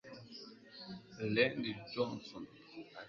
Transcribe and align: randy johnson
randy 1.33 1.71
johnson 1.93 2.43